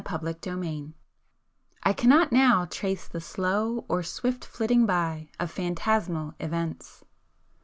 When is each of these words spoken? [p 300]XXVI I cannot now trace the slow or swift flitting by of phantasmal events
[p 0.03 0.17
300]XXVI 0.17 0.93
I 1.83 1.93
cannot 1.93 2.31
now 2.31 2.65
trace 2.65 3.07
the 3.07 3.21
slow 3.21 3.85
or 3.87 4.01
swift 4.01 4.43
flitting 4.43 4.87
by 4.87 5.29
of 5.39 5.51
phantasmal 5.51 6.33
events 6.39 7.03